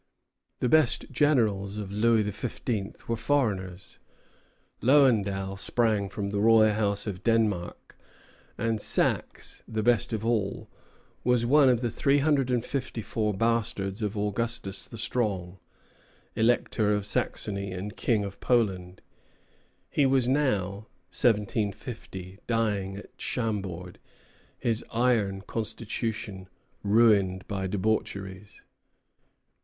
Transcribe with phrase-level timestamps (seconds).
[0.61, 3.07] The best generals of Louis XV.
[3.07, 3.99] were foreigners.
[4.81, 7.95] Lowendal sprang from the royal house of Denmark;
[8.57, 10.71] and Saxe, the best of all,
[11.23, 15.59] was one of the three hundred and fifty four bastards of Augustus the Strong,
[16.35, 19.03] Elector of Saxony and King of Poland.
[19.87, 23.99] He was now, 1750, dying at Chambord,
[24.57, 26.49] his iron constitution
[26.81, 28.63] ruined by debaucheries.